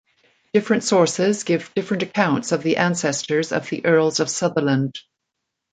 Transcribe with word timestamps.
Different 0.51 0.83
sources 0.83 1.43
give 1.43 1.71
different 1.75 2.01
accounts 2.01 2.51
of 2.51 2.63
the 2.63 2.77
ancestors 2.77 3.51
of 3.51 3.69
the 3.69 3.85
Earls 3.85 4.19
of 4.19 4.31
Sutherland. 4.31 4.97